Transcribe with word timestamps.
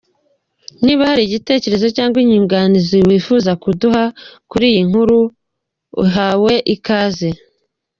Niba 0.83 1.03
hari 1.09 1.21
igitekerezo 1.25 1.85
cyangwa 1.95 2.17
inyunganizi 2.23 2.97
wifuza 3.07 3.51
kuduha 3.63 4.03
kuri 4.49 4.65
iyi 4.71 4.81
nkuru 4.89 5.17
uhawe 6.03 6.53
ikaze. 6.75 7.29